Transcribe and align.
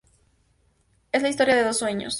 Es 1.11 1.21
la 1.21 1.29
historia 1.29 1.55
de 1.55 1.63
dos 1.63 1.77
sueños. 1.77 2.09